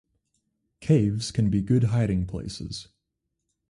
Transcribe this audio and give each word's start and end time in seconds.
Caves 0.79 1.29
can 1.29 1.51
be 1.51 1.61
good 1.61 1.83
hiding 1.83 2.25
places. 2.25 2.87